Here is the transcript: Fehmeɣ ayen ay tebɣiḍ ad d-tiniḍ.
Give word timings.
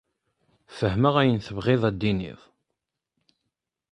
Fehmeɣ 0.77 1.15
ayen 1.21 1.37
ay 1.39 1.43
tebɣiḍ 1.45 1.81
ad 1.89 1.95
d-tiniḍ. 1.95 2.39